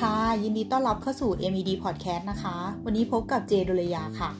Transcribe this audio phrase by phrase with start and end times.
[0.00, 4.30] ค่ะ ยินดีต้อนรับเข้าสู่ MED Podcast นะคะ วันนี้พบกับเจดุลยาค่ะ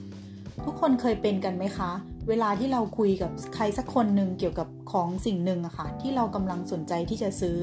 [0.65, 1.91] ทุกคนเคยเป็นกันไหมคะ
[2.29, 7.57] เวลาที่เราคุยกับใครสักคนหนึ่งเกี่ยวกับของสิ่งหนึ่งอะค่ะ ที่เรากำลังสนใจที่จะซื้อ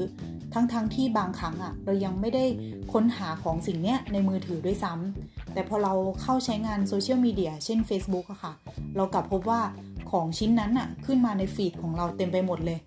[0.54, 2.44] ทั้งๆทที่บางครั้งอะเรายังไม่ได้
[2.92, 8.52] ค้นหาของสิ่งเนี้ยในมือถือด้วยซ้ำแต่พอเราเข้าใช้งานโซเชียลมีเดียเช่น Facebook อะค่ะ
[8.96, 9.60] เรากลับพบว่า
[10.10, 12.78] ของชิ้นนั้นอะขึ้นมาในฟีดของเราเต็มไปหมดเลย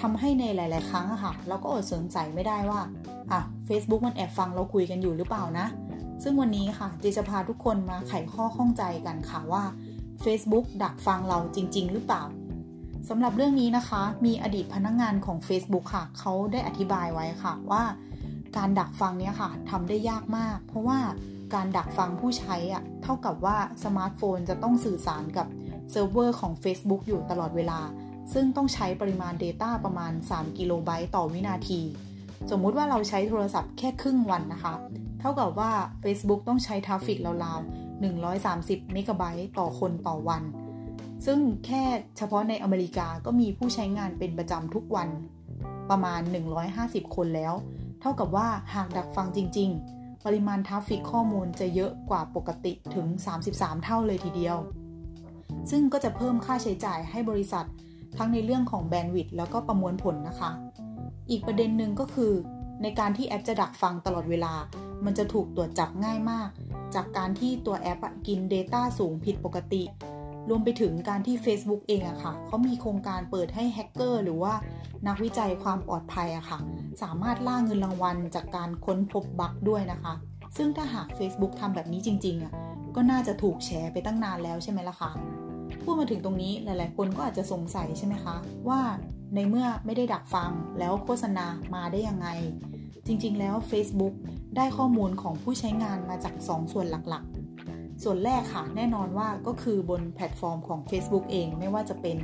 [0.00, 2.80] ทำให้ในหลาย ๆ ครั้งอะค่ะ เราก็อดสงสัยไม่ได้ว่า
[3.32, 5.66] อะ Facebook มันแอบฟังเราคุยกันอยู่หรือเปล่านะ
[6.22, 9.62] ซึ่งวันนี้ค่ะเจจะพาทุกคนมาไขข้อข้องใจกันค่ะว่า
[10.24, 12.22] Facebook ดักฟังเราจริง ๆ หรือเปล่า
[13.08, 17.82] สำหรับเรื่องนี้นะคะ มีอดีตพนักงงานของ Facebook ค่ะ เขาได้อธิบายไว้ค่ะว่า
[18.56, 20.98] การดักฟังเนี้ยค่ะทำได้ยากมาก เพราะว่า
[21.54, 25.46] การดักฟังผู้ใช้อะเท่ากับว่าสมาร์ทโฟนจะต้องสื่อสารกับ
[25.90, 27.80] เซิร์ฟเวอร์ของ Facebook อยู่ตลอดเวลา
[28.32, 31.80] ซึ่งต้องใช้ปริมาณ Data ประมาณ 3 กิโลไบต์ต่อวินาที
[32.50, 34.74] สมมุติว่าเราใช้โทรศัพท์แค่ครึ่งวันนะคะ
[35.20, 40.42] เท่ากับว่า Facebook ต้องใช้ traffic ราวๆ 130 เมกะไบต์ต่อคนต่อวัน
[41.26, 41.82] ซึ่งแค่
[42.16, 45.08] เฉพาะในอเมริกาก็มีผู้ใช้งานเป็นประจำทุกวัน
[45.90, 46.20] ประมาณ
[46.68, 47.54] 150 คนแล้ว
[48.00, 53.06] เท่ากับว่าหากดักฟังจริง ๆ ปริมาณ traffic ข้อมูลจะเยอะกว่าปกติถึง
[53.46, 54.56] 33 เท่าเลยทีเดียว
[55.70, 57.66] ซึ่งก็จะเพิ่มค่าใช้จ่ายให้บริษัท
[58.16, 60.50] ทั้งในเรื่องของแบนด์วิดต์แล้วก็ประมวลผลนะคะ
[61.30, 62.32] อีกประเด็นหนึ่งก็คือ
[62.82, 64.54] ในการที่แอปจะดักฟังตลอดเวลา
[65.04, 66.48] มันจะถูกตรวจจับง่ายมาก
[66.94, 69.82] จากการที่ตัวแอปกิน Data สูงผิดปกติ
[70.48, 74.54] รวมไปถึงการที่ Facebook เองอะค่ะเขามีโครงการเปิดให้แฮกเกอร์หรือว่า
[75.06, 76.58] นักวิจัยความปลอดภัยอะค่ะ
[77.02, 80.14] สามารถล่าเงินรางวัลจากการค้นพบบั๊กด้วยนะคะ
[80.56, 82.52] ซึ่งถ้าหาก Facebook ทำแบบนี้จริงๆอะ
[82.96, 85.10] ก็น่าจะถูกแชร์ไปตั้งนานแล้วใช่ไหมล่ะคะ
[85.88, 88.36] พูดมาถึงตรงนี้หลาย ๆ คนก็อาจจะสงสัยใช่ไหมคะ
[88.68, 88.80] ว่า
[89.34, 92.28] ในเมื่อไม่ได้ดักฟังแล้วโฆษณามาได้ยังไง
[93.06, 94.14] จริง ๆ แล้ว Facebook
[94.56, 97.24] ได้ข้อมูลของผู้ใช้งานมาจาก 2 ส่วนหลัก
[97.64, 102.16] ๆ ส่วนแรกค่ะ แน่นอนว่าก็คือบนแพลตฟอร์มของ Facebook เองไม่ว่าจะเป็น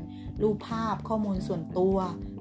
[0.43, 1.97] รูปภาพข้อมูลส่วนตัว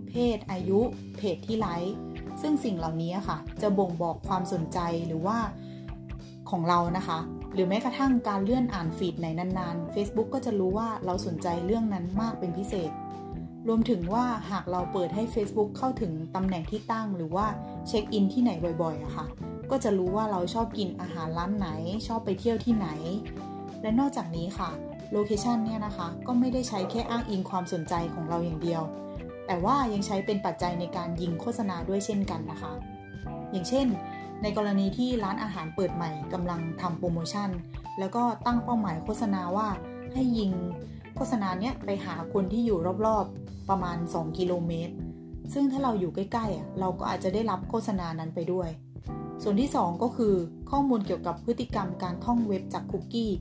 [0.09, 0.79] เพศ อายุ
[1.17, 1.95] เพจที่ไลค์
[2.41, 5.37] ซึ่งสิ่งเหล่านี้ค่ะ จะบ่งบอกความสนใจหรือว่า
[6.49, 7.19] ของเรานะคะ
[7.53, 12.91] หรือแม้กระทั่งการเลื่อนอ่าน feed ไหนนานๆ Facebook ก็จะรู้ว่าเราสนใจเรื่องนั้นมากเป็นพิเศษ
[13.67, 17.47] รวมถึงว่าหากเราเปิดให้ Facebook เข้าถึงตำแหน่งที่ตั้ง หรือว่า
[17.87, 18.51] เช็คอินที่ไหน
[18.81, 19.25] บ่อยๆอะค่ะ
[19.71, 21.69] ก็จะรู้ว่าเราชอบกินอาหารร้านไหน
[22.07, 22.87] ชอบไปเที่ยวที่ไหน
[23.81, 24.69] และนอกจากนี้ค่ะ
[25.11, 28.81] location เนี่ยนะคะก็ไม่ได้ใช้แค่อ้างอิงความสนใจของเราอย่างเดียว
[29.47, 32.73] แต่ว่ายังใช้เป็นปัจจัยในการยิงโฆษณาด้วยเช่นกันนะคะ
[33.51, 33.87] อย่างเช่น
[34.41, 37.49] ในกรณีที่ร้านอาหารเปิดใหม่กำลังทำโปรโมชั่น
[37.99, 39.67] แล้วก็ตั้งเป้าหมายโฆษณาว่า
[40.13, 40.51] ให้ยิง
[41.15, 44.93] โฆษณาเนี้ยไปหาคนที่อยู่รอบๆประมาณ 2 กิโลเมตร
[45.53, 48.69] ซึ่งถ้าเราอยู่ใกล้ๆเราก็อาจจะได้รับโฆษณานั้นไปด้วย
[49.43, 50.33] ส่วนที่ 2 ก็คือ
[50.71, 53.31] ข้อมูลเกี่ยวกับพฤติกรรมการท่องเว็บจากคุกกี้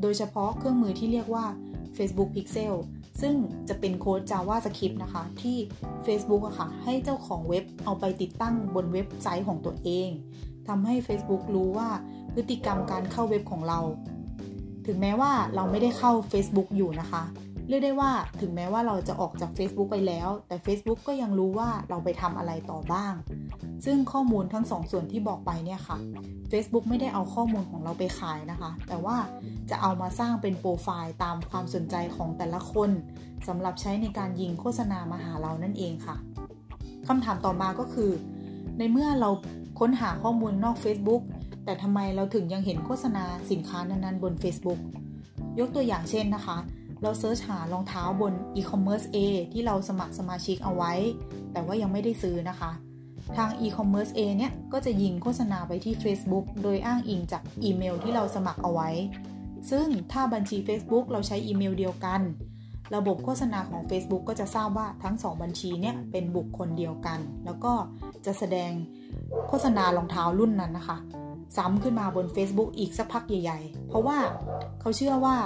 [0.00, 1.46] โดยเฉพาะเครื่องมือที่เรียกว่า
[1.96, 2.74] Facebook Pixel
[3.20, 3.34] ซึ่ง
[3.68, 5.56] จะเป็นโค้ด JavaScript นะคะ ที่
[6.06, 10.08] Facebook อะค่ะ ให้เจ้าของเว็บเอาไปติดตั้งบนเว็บไซต์ของตัวเอง
[10.68, 11.88] ทำให้ Facebook รู้ว่า
[12.34, 13.80] พฤติกรรมการเข้าเว็บของเรา
[14.86, 17.22] ถึงแม้ว่าเราไม่ได้เข้า Facebook อยู่นะคะ
[17.70, 23.14] เรียกได้ว่าถึงแม้ว่าเราจะออกจาก Facebook ไปแล้ว แต่ Facebook ก็ยังรู้ว่าเราไปทำอะไรต่อบ้าง
[23.84, 25.98] ซึ่งข้อมูลทั้งสองส่วนที่บอกไปเนี่ยค่ะ
[26.50, 29.16] Facebook ไม่ได้เอาข้อมูลของเราไปขายนะคะ แต่ว่า
[29.70, 32.90] จะเอามาสร้างเป็นโปรไฟล์ตามความสนใจของแต่ละคน
[33.48, 36.16] สำหรับใช้ในการยิงโฆษณามาหาเรานั่นเองค่ะ
[37.08, 38.10] คำถามต่อมาก็คือ
[38.78, 39.30] ในเมื่อเรา
[39.80, 41.22] ค้นหาข้อมูลนอก Facebook
[41.64, 44.78] แต่ทำไมเราถึงยังเห็นโฆษณาสินค้านั้นๆบน Facebook
[45.58, 46.58] ยกตัวอย่างเช่นนะคะ
[47.02, 49.16] เราเซิร์ชหารองเท้าบน e-commerce A
[49.52, 50.92] ที่เราสมัครสมาชิกเอาไว้
[51.52, 52.70] แต่ว่ายังไม่ได้ซื้อนะคะ
[53.36, 58.90] ทาง e-commerce A เนี่ย ก็จะยิงโฆษณาไปที่ Facebook โดยอ้างอิงจากอีเมลที่เราสมัครเอาไว้
[59.70, 62.20] ซึ่งถ้าบัญชี Facebook เราใช้อีเมลเดียวกัน
[62.94, 67.72] ระบบโฆษณาของ Facebook ก็จะทราบว่าทั้ง 2 บัญชีเนี่ยเป็นบุคคลเดียวกัน แล้วก็
[68.26, 68.72] จะแสดง
[69.48, 70.98] โฆษณารองเท้ารุ่นนั้นนะคะ
[71.56, 74.18] ซ้ำขึ้นมาบน Facebook อีกสักพักใหญ่ ๆ เพราะว่า
[74.80, 75.36] เขาเชื่อว่า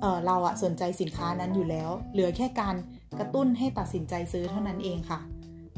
[0.00, 2.74] เเราอะสนใจสินค้านั้นอยู่แล้ว เหลือแค่การ
[3.18, 5.20] กระตุ้นให้ตัดสินใจซื้อเท่านั้นเองค่ะ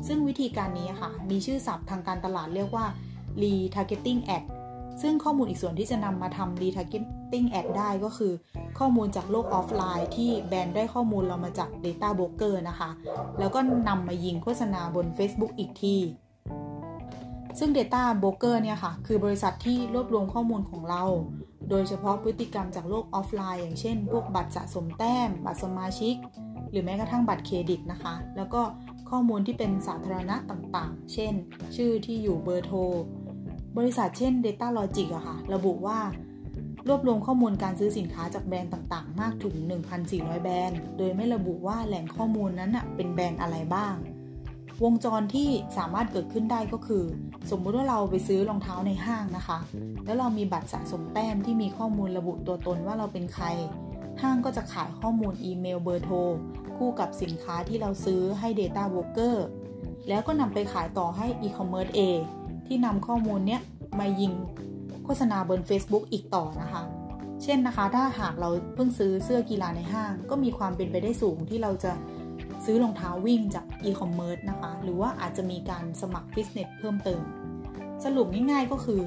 [0.06, 2.86] ซึ่งวิธีการนี้ค่ะ มีชื่อศัพท์ทางการตลาดเรียกว่า
[3.42, 4.44] retargeting ad
[5.02, 8.32] ซึ่งข้อมูลอีกส่วนที่จะนำมาทำ retargeting ad ได้ก็คือ
[8.78, 12.90] ข้อมูลจากโลกออฟไลน์ ที่แบรนด์ได้ข้อมูลเรามาจาก Data Broker นะคะ
[13.38, 15.96] แล้วก็นำมายิงโฆษณาบน Facebook อีกที
[17.58, 21.04] ซึ่ง Data Broker เนี่ยค่ะ คือบริษัทที่รวบรวมข้อมูลของเรา
[21.70, 26.14] โดยเฉพาะพฤติกรรมจากโลกออฟไลน์ อย่างเช่น พวกบัตรสะสมแต้ม บัตรสมาชิก
[26.70, 28.62] หรือแม้กระทั่งบัตรเครดิตนะคะ แล้วก็
[29.10, 31.32] ข้อมูลที่เป็นสาธารณะต่างๆ เช่น
[31.76, 32.78] ชื่อที่อยู่เบอร์โทร
[33.76, 35.98] บริษัทเช่น Data Logic อะค่ะ ระบุว่า
[36.88, 39.54] รวบรวมข้อมูลการซื้อสินค้าจากแบรนด์ต่างๆ มากถึง
[40.00, 43.94] 1,400 แบรนด์ โดยไม่ระบุว่าแหล่งข้อมูลนั้นเป็นแบรนด์อะไรบ้าง
[44.84, 45.48] วงจรที่
[45.78, 47.04] สามารถเกิดขึ้นได้ก็คือ
[47.50, 49.58] สมมุติว่าเราไปซื้อรองเท้าในห้างนะคะ
[50.04, 53.46] แล้วเรามีบัตรสะสมแต้มที่มีข้อมูลระบุตัวตนว่าเราเป็นใคร
[54.22, 56.16] ห้างก็จะขายข้อมูลอีเมลเบอร์โทร
[56.76, 59.36] คู่กับสินค้าที่เราซื้อให้ Data Broker
[60.08, 62.00] แล้วก็นำไปขายต่อให้ e-commerce A
[62.66, 63.60] ที่นำข้อมูลเนี้ย
[63.98, 64.32] มายิง
[65.04, 66.82] โฆษณาบน Facebook อีกต่อนะคะ
[67.42, 71.92] เช่นนะคะ ถ้าหากเราเพิ่งซื้อเสื้อกีฬาในห้าง ก็มีความเป็นไปได้สูงที่เราจะ
[72.64, 77.22] ซื้อรองเท้าวิ่งจาก e-commerce นะคะ หรือว่าอาจจะมีการสมัครฟิตเนสเพิ่มเติม
[78.04, 79.00] สรุปง่ายๆก็คือ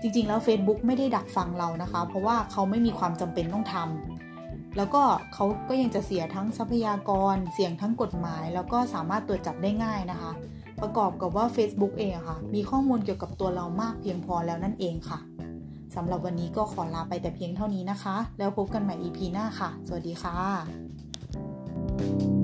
[0.00, 5.02] จริงๆ แล้ว Facebook ไม่ได้ดักฟังเรานะคะ เพราะว่าเขาไม่มีความจำเป็นต้องทำแล้วก็
[5.34, 10.32] เขาก็ยังจะเสียทั้งทรัพยากร เสี่ยงทั้งกฎหมาย แล้วก็สามารถตรวจจับได้ง่ายนะคะ
[10.80, 15.18] ประกอบกับว่า Facebook เองค่ะ มีข้อมูลเกี่ยวกับตัวเรามากเพียงพอแล้วนั่นเองค่ะ
[15.96, 22.39] สำหรับวันนี้ก็ขอลาไปแต่เพียงเท่านี้นะคะ แล้วพบกันใหม่ EP หน้าค่ะ สวัสดีค่ะ